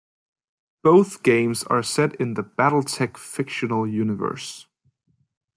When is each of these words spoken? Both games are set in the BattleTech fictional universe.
Both 0.81 1.21
games 1.21 1.61
are 1.65 1.83
set 1.83 2.15
in 2.15 2.33
the 2.33 2.41
BattleTech 2.41 3.17
fictional 3.17 3.85
universe. 3.87 4.65